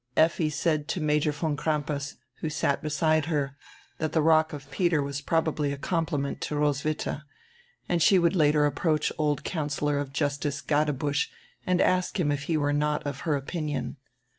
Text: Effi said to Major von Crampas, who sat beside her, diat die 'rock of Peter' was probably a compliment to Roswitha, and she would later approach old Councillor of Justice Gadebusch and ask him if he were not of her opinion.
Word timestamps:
Effi 0.17 0.49
said 0.49 0.87
to 0.87 0.99
Major 0.99 1.31
von 1.31 1.55
Crampas, 1.55 2.15
who 2.37 2.49
sat 2.49 2.81
beside 2.81 3.25
her, 3.25 3.55
diat 3.99 4.13
die 4.13 4.19
'rock 4.19 4.51
of 4.51 4.71
Peter' 4.71 5.03
was 5.03 5.21
probably 5.21 5.71
a 5.71 5.77
compliment 5.77 6.41
to 6.41 6.55
Roswitha, 6.55 7.21
and 7.87 8.01
she 8.01 8.17
would 8.17 8.35
later 8.35 8.65
approach 8.65 9.11
old 9.19 9.43
Councillor 9.43 9.99
of 9.99 10.11
Justice 10.11 10.59
Gadebusch 10.61 11.29
and 11.67 11.79
ask 11.79 12.19
him 12.19 12.31
if 12.31 12.45
he 12.45 12.57
were 12.57 12.73
not 12.73 13.05
of 13.05 13.19
her 13.29 13.35
opinion. 13.35 13.97